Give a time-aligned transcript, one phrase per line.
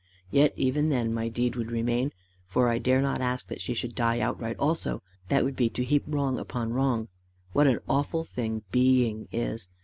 [0.31, 2.11] Yet even then my deed would remain,
[2.47, 5.83] for I dare not ask that she should die outright also that would be to
[5.83, 7.07] heap wrong upon wrong.
[7.53, 9.69] What an awful thing being is!